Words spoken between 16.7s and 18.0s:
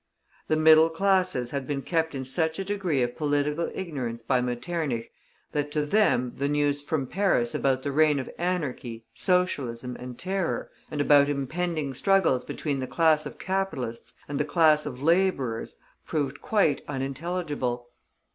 unintelligible.